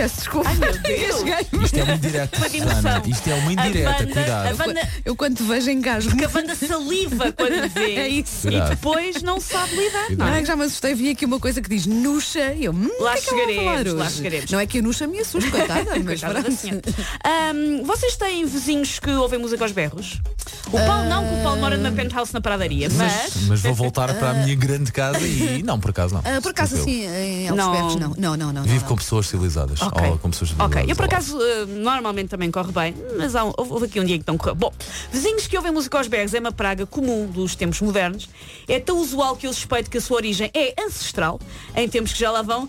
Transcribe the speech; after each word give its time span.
Peço 0.00 0.16
desculpa. 0.16 0.50
Meu 0.54 0.72
Deus. 0.80 1.16
Isto 1.64 1.76
é 1.78 1.82
uma 1.84 1.94
indireta. 1.94 2.48
Susana. 2.48 3.02
Isto 3.06 3.28
é 3.30 3.34
uma 3.34 3.52
indireta, 3.52 3.90
A 3.90 3.92
Wanda- 3.98 4.12
cuidado. 4.12 4.46
a 4.62 4.66
Wanda- 4.66 4.88
Eu 5.04 5.16
quando 5.16 5.36
te 5.36 5.42
vejo 5.42 5.70
engasgo. 5.70 6.10
Porque 6.10 6.24
a 6.24 6.30
Wanda 6.34 6.54
saliva 6.54 7.32
quando 7.32 7.68
vê. 7.74 7.94
É 7.96 8.08
isso. 8.08 8.48
E 8.48 8.60
depois 8.62 9.22
não 9.22 9.38
sabe 9.38 9.76
lidar. 9.76 10.10
Não 10.10 10.26
Não 10.26 10.34
é 10.34 10.40
que 10.40 10.46
já 10.46 10.56
me 10.56 10.64
assustei, 10.64 10.94
vi 10.94 11.10
aqui 11.10 11.26
uma 11.26 11.38
coisa 11.38 11.60
que 11.60 11.68
diz 11.68 11.84
Nuxa 11.86 12.54
e 12.54 12.64
eu, 12.64 12.72
hum, 12.72 12.88
Lá 13.00 13.12
que 13.12 13.18
é 13.18 13.20
que 13.22 13.28
chegaremos, 13.28 13.92
lá 13.92 14.08
chegaremos. 14.10 14.50
Não 14.50 14.60
é 14.60 14.66
que 14.66 14.78
a 14.78 14.82
Nuxa 14.82 15.06
me 15.06 15.20
assuste, 15.20 15.50
coitada, 15.52 15.90
mas 16.02 16.20
Coitada. 16.20 16.48
Ahm, 17.24 17.82
vocês 17.84 18.16
têm 18.16 18.46
vizinhos 18.46 18.98
que 18.98 19.10
ouvem 19.10 19.38
música 19.38 19.64
aos 19.64 19.72
berros? 19.72 20.20
O 20.68 20.78
Paulo 20.78 21.08
não, 21.08 21.22
porque 21.24 21.40
o 21.40 21.42
Paulo 21.42 21.60
mora 21.60 21.76
numa 21.76 21.92
penthouse 21.92 22.32
na 22.32 22.40
pradaria, 22.40 22.88
mas. 22.90 23.12
Mas, 23.34 23.46
mas 23.48 23.60
vou 23.62 23.74
voltar 23.74 24.14
para 24.14 24.30
a 24.30 24.34
minha 24.34 24.54
grande 24.54 24.92
casa 24.92 25.20
e 25.20 25.62
não, 25.62 25.78
por 25.80 25.90
acaso 25.90 26.14
não. 26.14 26.22
Ah, 26.24 26.40
por 26.40 26.50
acaso 26.52 26.76
assim, 26.76 27.04
em 27.06 27.42
Elfos 27.46 27.56
Não. 27.56 27.72
Berros, 27.72 27.96
não. 27.96 28.14
Não, 28.16 28.36
não, 28.36 28.52
não. 28.52 28.62
Vivo 28.62 28.80
não, 28.80 28.88
com 28.88 28.96
pessoas 28.96 29.26
civilizadas. 29.26 29.80
Ok. 29.92 30.08
Ou 30.08 30.18
com 30.18 30.30
pessoas. 30.30 30.54
Ok, 30.58 30.84
eu 30.88 30.94
por 30.96 31.04
acaso 31.06 31.36
uh, 31.36 31.66
normalmente 31.66 32.28
também 32.28 32.50
corre 32.50 32.72
bem, 32.72 32.94
mas 33.18 33.34
há 33.34 33.44
um- 33.44 33.52
houve 33.56 33.72
houve 33.72 33.86
aqui 33.86 33.98
um 34.00 34.04
dia 34.04 34.18
que 34.18 34.24
não 34.26 34.36
correu. 34.38 34.54
Bom, 34.54 34.72
vizinhos 35.12 35.46
que 35.46 35.56
ouvem 35.56 35.72
música 35.72 35.98
aos 35.98 36.06
berros 36.06 36.32
é 36.34 36.38
uma 36.40 36.52
praga 36.52 36.86
comum 36.86 37.26
dos 37.26 37.54
tempos 37.54 37.80
modernos. 37.80 38.28
É 38.68 38.78
tão 38.78 38.98
usual 38.98 39.36
que 39.36 39.46
eu 39.46 39.52
suspeito 39.52 39.90
que 39.90 39.98
a 39.98 40.00
sua 40.00 40.16
origem 40.16 40.50
é 40.54 40.74
ancestral, 40.80 41.40
em 41.76 41.88
tempos 41.88 42.12
que 42.12 42.18
já 42.20 42.30
lá 42.30 42.42
vão. 42.42 42.68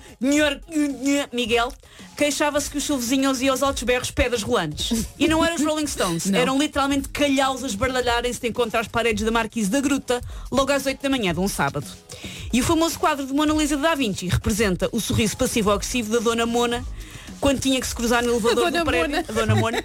Miguel 1.31 1.71
queixava-se 2.17 2.69
que 2.69 2.77
os 2.77 2.83
seus 2.83 2.99
vizinhos 3.01 3.41
iam 3.41 3.51
aos 3.53 3.63
altos 3.63 3.83
berros 3.83 4.11
pedras 4.11 4.43
rolantes. 4.43 5.05
E 5.17 5.27
não 5.27 5.43
eram 5.43 5.55
os 5.55 5.63
Rolling 5.63 5.87
Stones, 5.87 6.25
Não. 6.29 6.39
eram 6.39 6.57
literalmente 6.59 7.09
calhaus 7.09 7.63
a 7.63 7.67
esbardalharem-se 7.67 8.39
de 8.39 8.47
encontrar 8.47 8.81
as 8.81 8.87
paredes 8.87 9.23
da 9.23 9.31
Marquise 9.31 9.69
da 9.69 9.79
Gruta, 9.81 10.21
logo 10.51 10.71
às 10.71 10.85
8 10.85 11.01
da 11.01 11.09
manhã 11.09 11.33
de 11.33 11.39
um 11.39 11.47
sábado. 11.47 11.85
E 12.53 12.59
o 12.59 12.63
famoso 12.63 12.99
quadro 12.99 13.25
de 13.25 13.33
Mona 13.33 13.53
Lisa 13.53 13.77
de 13.77 13.81
Da 13.81 13.95
Vinci 13.95 14.27
representa 14.27 14.89
o 14.91 14.99
sorriso 14.99 15.37
passivo-agressivo 15.37 16.11
da 16.11 16.19
Dona 16.19 16.45
Mona 16.45 16.85
quando 17.39 17.59
tinha 17.59 17.79
que 17.79 17.87
se 17.87 17.95
cruzar 17.95 18.21
no 18.23 18.31
elevador 18.33 18.65
Dona 18.65 18.79
do 18.79 18.85
prédio. 18.85 19.09
Mona. 19.09 19.25
A 19.27 19.31
Dona 19.31 19.55
Mona. 19.55 19.83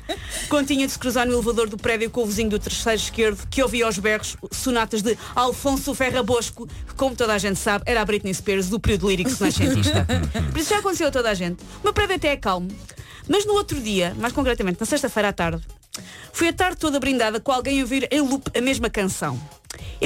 Quando 0.49 0.67
tinha 0.67 0.87
de 0.87 0.93
se 0.93 0.99
cruzar 0.99 1.27
no 1.27 1.33
elevador 1.33 1.69
do 1.69 1.77
prédio 1.77 2.11
com 2.11 2.23
o 2.23 2.27
vizinho 2.27 2.51
do 2.51 2.59
terceiro 2.59 3.01
esquerdo, 3.01 3.47
que 3.49 3.63
ouvia 3.63 3.87
aos 3.87 3.99
berros 3.99 4.37
sonatas 4.53 5.01
de 5.01 5.17
Alfonso 5.35 5.95
Ferra 5.95 6.23
Bosco, 6.23 6.67
que, 6.67 6.95
como 6.95 7.17
toda 7.17 7.33
a 7.33 7.39
gente 7.39 7.59
sabe, 7.59 7.85
era 7.87 8.03
a 8.03 8.05
Britney 8.05 8.35
Spears 8.35 8.69
do 8.69 8.79
período 8.79 9.09
lírico 9.09 9.31
renascentista. 9.31 10.07
Por 10.53 10.59
isso 10.59 10.71
já 10.71 10.79
aconteceu 10.79 11.09
a 11.09 11.11
toda 11.11 11.31
a 11.31 11.35
gente. 11.35 11.63
O 11.81 11.85
meu 11.85 11.93
prédio 11.93 12.17
até 12.17 12.29
é 12.29 12.37
calmo. 12.37 12.69
Mas 13.29 13.47
no 13.47 13.55
outro 13.55 13.81
dia, 13.81 14.15
mais 14.19 14.33
concretamente 14.33 14.79
na 14.79 14.87
sexta-feira 14.87 15.31
à 15.31 15.33
tarde, 15.33 15.63
fui 16.33 16.49
a 16.49 16.53
tarde 16.53 16.77
toda 16.77 17.01
brindada 17.01 17.41
com 17.41 17.53
alguém 17.53 17.81
a 17.81 17.83
ouvir 17.83 18.07
em 18.11 18.21
loop 18.21 18.51
a 18.57 18.61
mesma 18.61 18.91
canção. 18.91 19.41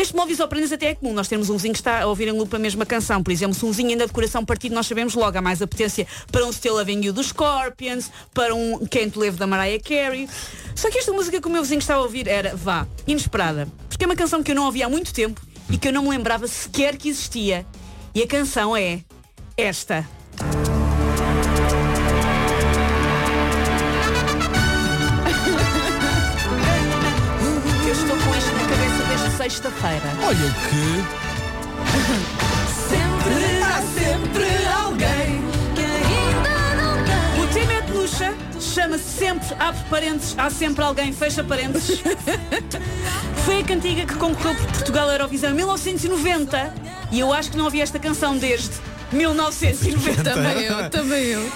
Este 0.01 0.17
móvel 0.17 0.35
operandes 0.43 0.73
até 0.73 0.87
é 0.87 0.95
comum. 0.95 1.13
Nós 1.13 1.29
temos 1.29 1.51
um 1.51 1.57
vizinho 1.59 1.75
que 1.75 1.79
está 1.79 2.01
a 2.01 2.07
ouvir 2.07 2.27
em 2.27 2.33
loop 2.33 2.57
a 2.57 2.59
mesma 2.59 2.87
canção. 2.87 3.23
Por 3.23 3.31
exemplo, 3.31 3.55
se 3.55 3.63
um 3.67 3.69
vizinho 3.69 3.91
ainda 3.91 4.07
de 4.07 4.13
coração 4.15 4.43
partido, 4.43 4.75
nós 4.75 4.87
sabemos 4.87 5.13
logo. 5.13 5.37
Há 5.37 5.43
mais 5.43 5.61
apetência 5.61 6.07
para 6.33 6.43
um 6.47 6.51
Still 6.51 6.73
Loving 6.77 7.05
You 7.05 7.13
dos 7.13 7.27
Scorpions, 7.27 8.11
para 8.33 8.55
um 8.55 8.79
Can't 8.87 9.19
Live 9.19 9.37
da 9.37 9.47
Mariah 9.47 9.79
Carey. 9.79 10.27
Só 10.75 10.89
que 10.89 10.97
esta 10.97 11.13
música 11.13 11.39
que 11.39 11.47
o 11.47 11.51
meu 11.51 11.61
vizinho 11.63 11.81
estava 11.81 12.01
a 12.01 12.03
ouvir 12.03 12.27
era, 12.29 12.57
vá, 12.57 12.87
inesperada. 13.07 13.69
Porque 13.91 14.03
é 14.03 14.07
uma 14.07 14.17
canção 14.17 14.43
que 14.43 14.53
eu 14.53 14.55
não 14.55 14.65
ouvia 14.65 14.87
há 14.87 14.89
muito 14.89 15.13
tempo 15.13 15.39
e 15.69 15.77
que 15.77 15.89
eu 15.89 15.93
não 15.93 16.05
me 16.05 16.09
lembrava 16.09 16.49
sequer 16.49 16.97
que 16.97 17.11
existia. 17.11 17.67
E 18.15 18.23
a 18.23 18.27
canção 18.27 18.75
é 18.75 19.01
esta. 19.55 20.09
Olha 30.31 30.39
que. 30.39 30.87
Sempre, 32.89 33.63
há 33.65 33.83
sempre 33.83 34.47
alguém 34.73 35.43
que 35.75 35.83
ainda 35.83 36.55
não 36.81 36.95
tem. 37.05 37.43
O 37.43 37.49
tema 37.53 37.73
é 37.73 37.81
de 37.81 37.91
luxa, 37.91 38.33
chama-se 38.61 39.09
sempre, 39.19 39.49
abre 39.59 39.83
parênteses, 39.91 40.37
há 40.39 40.49
sempre 40.49 40.85
alguém, 40.85 41.13
fecha 41.13 41.43
parênteses. 41.43 42.01
Foi 43.45 43.59
a 43.59 43.65
cantiga 43.65 44.07
que 44.07 44.15
concorreu 44.15 44.55
por 44.55 44.67
Portugal 44.67 45.09
à 45.09 45.15
Eurovisão 45.15 45.51
em 45.51 45.55
1990 45.55 46.75
e 47.11 47.19
eu 47.19 47.33
acho 47.33 47.51
que 47.51 47.57
não 47.57 47.65
ouvi 47.65 47.81
esta 47.81 47.99
canção 47.99 48.39
desde 48.39 48.71
1990. 49.11 50.23
Também 50.23 50.63
eu, 50.63 50.91
também 50.91 51.25
eu. 51.25 51.53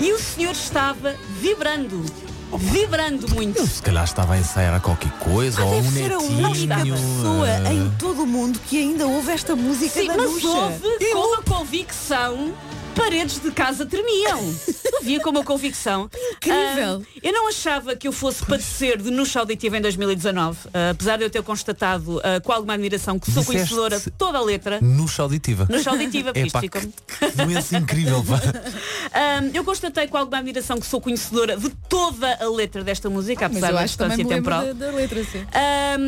E 0.00 0.12
o 0.14 0.18
senhor 0.18 0.52
estava 0.52 1.14
vibrando, 1.42 2.02
vibrando 2.58 3.28
muito. 3.34 3.66
Se 3.66 3.82
calhar 3.82 4.04
estava 4.04 4.34
a 4.34 4.38
ensaiar 4.38 4.80
qualquer 4.80 5.12
coisa, 5.18 5.62
ou 5.64 5.78
um 5.78 5.82
Deve 5.82 5.90
ser 5.90 6.12
a 6.12 6.18
netinho. 6.18 6.48
única 6.48 6.76
pessoa 6.76 7.48
em 7.72 7.90
todo 7.98 8.22
o 8.22 8.26
mundo 8.26 8.58
que 8.66 8.78
ainda 8.78 9.06
ouve 9.06 9.32
esta 9.32 9.54
música 9.56 10.00
Sim, 10.00 10.08
da 10.08 10.16
mas 10.16 10.30
Nuxa. 10.30 10.48
houve 10.48 11.12
com 11.12 11.18
uma 11.18 11.42
convicção. 11.42 12.52
Paredes 12.94 13.40
de 13.40 13.50
casa 13.50 13.84
tremiam. 13.84 14.40
Via 15.02 15.20
com 15.20 15.30
uma 15.30 15.44
convicção. 15.44 16.08
Incrível. 16.36 17.02
Ah, 17.04 17.18
eu 17.22 17.32
não 17.32 17.48
achava 17.48 17.94
que 17.96 18.08
eu 18.08 18.12
fosse 18.12 18.44
padecer 18.44 18.96
de 19.02 19.10
Nuxa 19.10 19.40
Auditiva 19.40 19.76
em 19.76 19.80
2019, 19.80 20.58
ah, 20.72 20.90
apesar 20.90 21.18
de 21.18 21.24
eu 21.24 21.30
ter 21.30 21.42
constatado 21.42 22.20
ah, 22.22 22.40
com 22.40 22.52
alguma 22.52 22.74
admiração 22.74 23.18
que 23.18 23.30
sou 23.30 23.44
conhecedora 23.44 23.98
de 23.98 24.10
toda 24.10 24.38
a 24.38 24.42
letra. 24.42 24.80
Nuxa 24.80 25.22
auditiva. 25.22 25.66
Nuxa 25.68 25.90
Auditiva, 25.90 26.32
É 26.34 26.46
pá, 26.48 26.60
que, 26.60 26.68
que 26.68 26.86
doença 27.36 27.76
incrível, 27.76 28.24
pá. 28.24 28.40
Eu 29.52 29.64
constatei 29.64 30.06
com 30.08 30.16
alguma 30.16 30.38
admiração 30.38 30.78
que 30.78 30.86
sou 30.86 31.00
conhecedora 31.00 31.56
de 31.56 31.70
toda 31.88 32.36
a 32.40 32.48
letra 32.48 32.82
desta 32.82 33.08
música, 33.10 33.46
apesar 33.46 33.70
eu 33.70 33.74
da 33.74 33.84
distância 33.84 34.24
temporal. 34.24 34.64
da, 34.66 34.72
da 34.72 34.92
letra, 34.92 35.20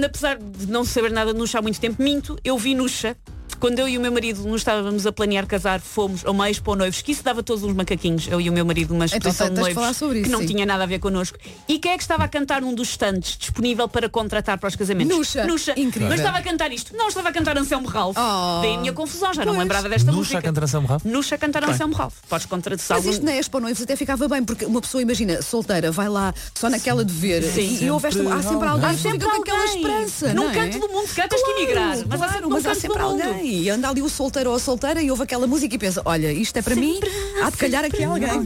apesar 0.04 0.38
de 0.38 0.66
não 0.66 0.84
saber 0.84 1.10
nada 1.10 1.32
de 1.32 1.38
Nuxa 1.38 1.58
há 1.58 1.62
muito 1.62 1.80
tempo, 1.80 2.02
minto, 2.02 2.38
eu 2.44 2.56
vi 2.58 2.74
Nuxa. 2.74 3.16
Quando 3.58 3.78
eu 3.78 3.88
e 3.88 3.96
o 3.96 4.00
meu 4.00 4.12
marido 4.12 4.42
nos 4.44 4.60
estávamos 4.60 5.06
a 5.06 5.12
planear 5.12 5.46
casar, 5.46 5.80
fomos 5.80 6.24
a 6.24 6.30
uma 6.30 6.50
expo 6.50 6.74
noivos, 6.74 7.00
que 7.02 7.12
isso 7.12 7.22
dava 7.22 7.42
todos 7.42 7.62
uns 7.64 7.74
macaquinhos, 7.74 8.28
eu 8.28 8.40
e 8.40 8.48
o 8.48 8.52
meu 8.52 8.64
marido, 8.64 8.94
uma 8.94 9.04
Então 9.06 9.16
exposição 9.18 9.46
tens 9.48 9.54
de 9.54 9.60
noivos 9.60 9.74
falar 9.82 9.94
sobre 9.94 10.16
que 10.16 10.22
isso, 10.22 10.30
não 10.32 10.40
sim. 10.40 10.46
tinha 10.46 10.66
nada 10.66 10.82
a 10.82 10.86
ver 10.86 10.98
connosco. 10.98 11.38
E 11.68 11.78
quem 11.78 11.92
é 11.92 11.96
que 11.96 12.02
estava 12.02 12.24
a 12.24 12.28
cantar 12.28 12.62
um 12.62 12.74
dos 12.74 12.90
stands 12.90 13.36
disponível 13.38 13.88
para 13.88 14.08
contratar 14.08 14.58
para 14.58 14.68
os 14.68 14.76
casamentos? 14.76 15.16
Nuxa. 15.16 15.46
Nuxa. 15.46 15.72
Incrível. 15.76 16.08
Mas 16.10 16.20
estava 16.20 16.38
a 16.38 16.42
cantar 16.42 16.70
isto. 16.72 16.96
Não, 16.96 17.08
estava 17.08 17.28
a 17.28 17.32
cantar 17.32 17.56
Anselmo 17.58 17.88
Ralph. 17.88 18.16
Oh. 18.16 18.60
Daí 18.62 18.74
a 18.74 18.78
minha 18.78 18.92
confusão, 18.92 19.32
já 19.32 19.44
não 19.44 19.52
Pois. 19.52 19.58
lembrava 19.58 19.88
desta 19.88 20.06
Nuxa 20.10 20.18
música. 20.18 20.38
a 20.38 20.42
cantar 20.42 20.64
Anselmo 20.64 20.86
Ralph? 20.88 21.04
Nuxa 21.04 21.34
a 21.34 21.38
cantar 21.38 21.64
Anselmo 21.64 21.94
Ralph. 21.94 22.14
Podes 22.28 22.46
contratar 22.46 22.96
Mas 22.98 23.06
isto 23.06 23.24
na 23.24 23.34
Expo 23.36 23.60
Noivos 23.60 23.82
até 23.82 23.96
ficava 23.96 24.28
bem, 24.28 24.44
porque 24.44 24.64
uma 24.64 24.80
pessoa, 24.80 25.02
imagina, 25.02 25.40
solteira, 25.42 25.90
vai 25.90 26.08
lá 26.08 26.34
só 26.54 26.68
naquela 26.68 27.04
de 27.04 27.12
ver 27.12 27.42
Sim. 27.42 27.78
e, 27.80 27.84
e 27.84 27.90
ouve 27.90 28.08
esta, 28.08 28.22
há 28.34 28.42
sempre 28.42 28.68
alguém 28.68 28.88
Há 28.90 28.94
sempre 28.94 29.12
fica 29.20 29.30
com 29.30 29.42
aquela 29.42 29.60
alguém. 29.60 29.76
esperança. 29.76 30.34
Num 30.34 30.44
não 30.44 30.50
é? 30.50 30.54
canto 30.54 30.78
do 30.80 30.88
mundo, 30.88 31.08
tens 31.14 31.42
que 31.42 31.50
emigrar, 31.52 31.96
mas 32.08 32.22
há 32.22 32.28
sempre 32.28 32.40
num 32.42 32.48
mas 32.50 32.66
há 32.66 32.74
sempre 32.74 33.02
alguém. 33.02 33.45
E 33.46 33.70
anda 33.70 33.88
ali 33.88 34.02
o 34.02 34.08
solteiro 34.08 34.50
ou 34.50 34.56
a 34.56 34.58
solteira 34.58 35.00
e 35.00 35.08
ouve 35.08 35.22
aquela 35.22 35.46
música 35.46 35.72
e 35.72 35.78
pensa, 35.78 36.02
olha, 36.04 36.32
isto 36.32 36.56
é 36.56 36.62
para 36.62 36.74
mim, 36.74 36.98
há 37.40 37.48
de 37.48 37.56
calhar 37.56 37.84
aqui 37.84 38.02
alguém. 38.02 38.44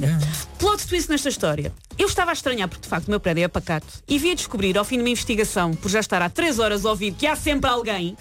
Plot 0.58 0.86
twist 0.86 1.08
nesta 1.08 1.30
história. 1.30 1.72
Eu 1.98 2.06
estava 2.06 2.32
a 2.32 2.34
estranhar 2.34 2.68
porque 2.68 2.82
de 2.82 2.88
facto 2.88 3.08
o 3.08 3.10
meu 3.10 3.18
prédio 3.18 3.44
é 3.44 3.48
pacato 3.48 3.86
e 4.06 4.18
vi 4.18 4.32
a 4.32 4.34
descobrir 4.34 4.76
ao 4.76 4.84
fim 4.84 4.96
de 4.96 5.02
uma 5.02 5.08
investigação, 5.08 5.72
por 5.72 5.90
já 5.90 6.00
estar 6.00 6.20
há 6.20 6.28
três 6.28 6.58
horas 6.58 6.84
a 6.84 6.90
ouvir 6.90 7.12
que 7.14 7.26
há 7.26 7.34
sempre 7.34 7.70
alguém, 7.70 8.14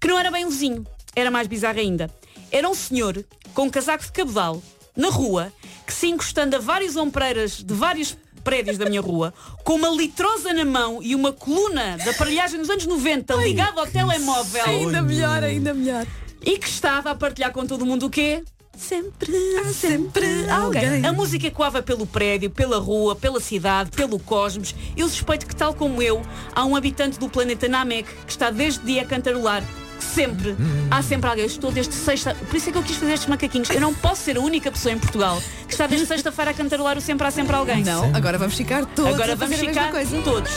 que 0.00 0.08
não 0.08 0.18
era 0.18 0.28
bem 0.28 0.44
um 0.44 0.50
vizinho. 0.50 0.84
Era 1.14 1.30
mais 1.30 1.46
bizarro 1.46 1.78
ainda. 1.78 2.10
Era 2.50 2.68
um 2.68 2.74
senhor 2.74 3.24
com 3.54 3.62
um 3.62 3.70
casaco 3.70 4.04
de 4.04 4.10
cabedal 4.10 4.60
na 4.96 5.10
rua 5.10 5.52
que 5.86 5.92
se 5.92 6.08
encostando 6.08 6.56
a 6.56 6.58
várias 6.58 6.96
ombreiras 6.96 7.62
de 7.62 7.74
vários 7.74 8.16
prédios 8.48 8.78
da 8.78 8.86
minha 8.86 9.02
rua, 9.02 9.34
com 9.62 9.74
uma 9.74 9.90
litrosa 9.90 10.54
na 10.54 10.64
mão 10.64 11.02
e 11.02 11.14
uma 11.14 11.34
coluna 11.34 11.98
de 11.98 12.08
aparelhagem 12.08 12.58
dos 12.58 12.70
anos 12.70 12.86
90 12.86 13.34
ligada 13.34 13.78
ao 13.78 13.86
telemóvel 13.86 14.64
Ainda 14.64 15.02
melhor, 15.02 15.44
ainda 15.44 15.74
melhor. 15.74 16.06
e 16.42 16.56
que 16.58 16.66
estava 16.66 17.10
a 17.10 17.14
partilhar 17.14 17.52
com 17.52 17.66
todo 17.66 17.84
mundo 17.84 18.06
o 18.06 18.10
quê? 18.10 18.42
Sempre, 18.74 19.36
há 19.58 19.64
sempre 19.70 20.48
alguém. 20.48 21.04
A 21.04 21.12
música 21.12 21.46
ecoava 21.48 21.82
pelo 21.82 22.06
prédio, 22.06 22.48
pela 22.48 22.78
rua, 22.78 23.14
pela 23.14 23.38
cidade, 23.38 23.90
pelo 23.90 24.18
cosmos. 24.18 24.74
Eu 24.96 25.08
suspeito 25.10 25.46
que, 25.46 25.54
tal 25.54 25.74
como 25.74 26.00
eu, 26.00 26.22
há 26.54 26.64
um 26.64 26.74
habitante 26.74 27.18
do 27.18 27.28
planeta 27.28 27.68
Namek 27.68 28.08
que 28.24 28.30
está 28.30 28.50
desde 28.50 28.82
dia 28.86 29.02
a 29.02 29.04
cantarolar. 29.04 29.62
Sempre. 29.98 30.56
Há 30.90 31.02
sempre 31.02 31.28
alguém. 31.28 31.44
Eu 31.44 31.50
estou 31.50 31.70
desde 31.70 31.94
sexta. 31.94 32.34
Por 32.34 32.56
isso 32.56 32.68
é 32.68 32.72
que 32.72 32.78
eu 32.78 32.82
quis 32.82 32.96
fazer 32.96 33.12
estes 33.12 33.28
macaquinhos. 33.28 33.70
Eu 33.70 33.80
não 33.80 33.94
posso 33.94 34.22
ser 34.22 34.36
a 34.36 34.40
única 34.40 34.70
pessoa 34.70 34.92
em 34.92 34.98
Portugal 34.98 35.40
que 35.66 35.72
está 35.72 35.86
desde 35.86 36.06
sexta-feira 36.06 36.50
a 36.50 36.54
cantarolar 36.54 36.96
o 36.96 37.00
sempre 37.00 37.26
há 37.26 37.30
sempre 37.30 37.54
alguém. 37.54 37.84
Não, 37.84 38.14
agora 38.14 38.38
vamos 38.38 38.54
ficar 38.54 38.84
todos 38.86 39.14
Agora 39.14 39.34
a 39.34 39.36
fazer 39.36 39.56
vamos 39.56 39.58
a 39.58 39.62
mesma 39.66 39.82
ficar 39.82 39.92
coisa. 39.92 40.22
todos. 40.22 40.50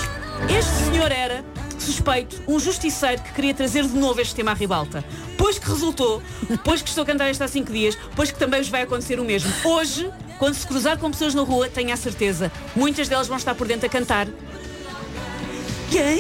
Este 0.49 0.91
senhor 0.91 1.11
era, 1.11 1.45
suspeito, 1.77 2.41
um 2.47 2.59
justiceiro 2.59 3.21
que 3.21 3.31
queria 3.33 3.53
trazer 3.53 3.83
de 3.85 3.95
novo 3.97 4.19
este 4.21 4.33
tema 4.33 4.51
à 4.51 4.53
ribalta. 4.53 5.03
Pois 5.37 5.59
que 5.59 5.67
resultou, 5.69 6.21
pois 6.63 6.81
que 6.81 6.89
estou 6.89 7.03
a 7.03 7.05
cantar 7.05 7.27
esta 7.27 7.45
há 7.45 7.47
cinco 7.47 7.71
dias, 7.71 7.97
pois 8.15 8.31
que 8.31 8.39
também 8.39 8.59
vos 8.59 8.69
vai 8.69 8.81
acontecer 8.83 9.19
o 9.19 9.23
mesmo. 9.25 9.51
Hoje, 9.63 10.09
quando 10.39 10.55
se 10.55 10.65
cruzar 10.65 10.97
com 10.97 11.11
pessoas 11.11 11.35
na 11.35 11.41
rua, 11.43 11.69
tenha 11.69 11.93
a 11.93 11.97
certeza, 11.97 12.51
muitas 12.75 13.07
delas 13.07 13.27
vão 13.27 13.37
estar 13.37 13.53
por 13.53 13.67
dentro 13.67 13.85
a 13.85 13.89
cantar. 13.89 14.27
Quem? 15.91 16.19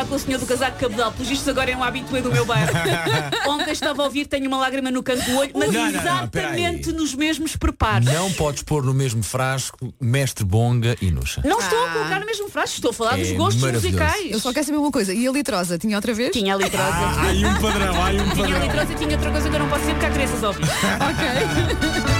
cruzar 0.00 0.06
com 0.06 0.14
o 0.14 0.18
senhor 0.18 0.38
do 0.38 0.46
casaco 0.46 0.78
cabedal, 0.78 1.12
pelos 1.12 1.28
vistos 1.28 1.48
agora 1.48 1.70
é 1.70 1.76
um 1.76 1.82
habitué 1.82 2.20
do 2.20 2.30
meu 2.30 2.44
bairro. 2.44 2.70
Ontem 3.48 3.72
estava 3.72 4.02
a 4.02 4.04
ouvir, 4.06 4.26
tenho 4.26 4.46
uma 4.46 4.58
lágrima 4.58 4.90
no 4.90 5.02
canto 5.02 5.24
do 5.24 5.36
olho, 5.36 5.50
mas 5.54 5.72
Não, 5.72 5.82
não, 5.84 5.90
não, 5.92 6.00
exatamente 6.00 6.84
peraí. 6.84 6.98
nos 6.98 7.14
mesmos 7.14 7.56
preparos. 7.56 8.06
Não 8.06 8.30
podes 8.32 8.62
pôr 8.62 8.84
no 8.84 8.94
mesmo 8.94 9.22
frasco 9.22 9.92
Mestre 10.00 10.44
Bonga 10.44 10.96
e 11.00 11.10
Nuxa. 11.10 11.42
Não 11.44 11.58
estou 11.58 11.86
a 11.86 11.90
colocar 11.90 12.20
no 12.20 12.26
mesmo 12.26 12.48
frasco, 12.48 12.76
estou 12.76 12.90
a 12.90 12.94
falar 12.94 13.18
É 13.18 13.22
dos 13.22 13.32
gostos 13.32 13.62
musicais. 13.72 14.30
Eu 14.30 14.40
só 14.40 14.52
quero 14.52 14.66
saber 14.66 14.78
uma 14.78 14.90
coisa. 14.92 15.12
E 15.12 15.26
a 15.26 15.32
litrosa? 15.32 15.78
Tinha 15.78 15.96
outra 15.96 16.14
vez? 16.14 16.32
Tinha 16.32 16.54
a 16.54 16.56
litrosa. 16.56 16.84
Há 16.84 17.22
aí 17.22 17.44
um 17.44 17.60
padrão, 17.60 18.02
há 18.02 18.06
aí 18.06 18.20
um 18.20 18.30
Tinha 18.30 18.56
a 18.56 18.58
litrosa 18.58 18.92
e 18.92 18.96
tinha 18.96 19.12
outra 19.12 19.30
coisa 19.30 19.48
que 19.48 19.54
eu 19.54 19.60
não 19.60 19.68
posso 19.68 19.80
dizer 19.80 19.92
porque 19.92 20.06
há 20.06 20.10
crianças 20.10 20.42
ouvir. 20.42 20.64
Ok. 21.00 22.19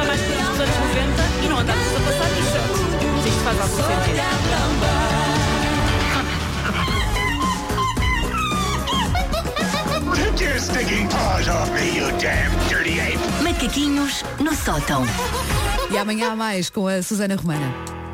passar 0.00 0.06
mais 0.06 0.20
coisas 0.22 0.48
dos 0.48 0.60
anos 0.60 0.76
90 0.76 1.44
e 1.44 1.48
não 1.48 1.58
andamos 1.58 1.96
a 1.96 2.00
passar 2.00 2.28
t-shirts. 2.28 2.80
Mas 3.16 3.26
isto 3.26 3.40
faz 3.40 3.60
algum 3.60 3.76
sentido. 3.76 4.20
Take 10.14 10.44
your 10.44 10.58
stinking 10.58 11.08
paws 11.08 11.48
off 11.48 11.70
me, 11.72 11.98
you 11.98 12.10
damn 12.18 12.50
dirty 12.68 13.00
ape! 13.00 13.18
Macaquinhos 13.42 14.24
no 14.38 14.54
sótão. 14.54 15.04
E 15.90 15.98
amanhã 15.98 16.32
há 16.32 16.36
mais 16.36 16.70
com 16.70 16.86
a 16.86 17.02
Susana 17.02 17.36
Romana. 17.36 17.89